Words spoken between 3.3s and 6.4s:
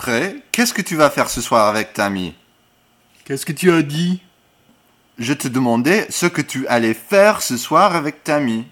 que tu as dit? Je te demandais ce que